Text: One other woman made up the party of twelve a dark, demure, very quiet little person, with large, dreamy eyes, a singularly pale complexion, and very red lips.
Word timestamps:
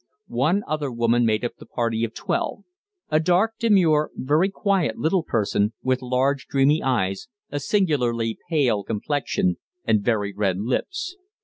One 0.29 0.63
other 0.67 0.91
woman 0.91 1.27
made 1.27 1.45
up 1.45 1.57
the 1.57 1.65
party 1.67 2.03
of 2.03 2.15
twelve 2.15 2.63
a 3.11 3.19
dark, 3.19 3.53
demure, 3.59 4.09
very 4.15 4.49
quiet 4.49 4.97
little 4.97 5.21
person, 5.21 5.73
with 5.83 6.01
large, 6.01 6.47
dreamy 6.47 6.81
eyes, 6.81 7.27
a 7.51 7.59
singularly 7.59 8.39
pale 8.49 8.83
complexion, 8.83 9.57
and 9.85 10.01
very 10.03 10.33
red 10.33 10.57
lips. 10.57 11.17